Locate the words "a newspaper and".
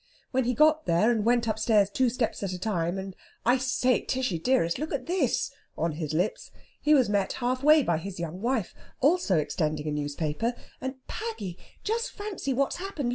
9.87-10.95